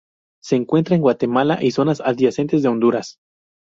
Se 0.41 0.55
encuentra 0.55 0.95
en 0.95 1.03
Guatemala 1.03 1.59
y 1.61 1.69
zonas 1.69 2.01
adyacentes 2.03 2.63
de 2.63 2.69
Honduras. 2.69 3.19